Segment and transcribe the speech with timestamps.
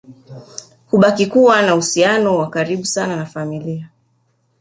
[0.89, 3.89] Hubakia kuwa na uhusiano wa karibu sana na familia